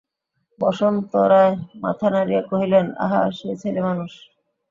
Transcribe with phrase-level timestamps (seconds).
[0.59, 4.11] বসন্ত রায় মাথা নাড়িয়া কহিলেন, আহা সে ছেলেমানুষ।